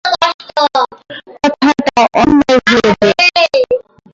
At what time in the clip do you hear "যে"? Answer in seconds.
3.01-3.51